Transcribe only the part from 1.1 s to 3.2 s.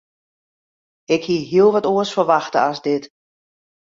Ik hie hiel wat oars ferwachte as dit.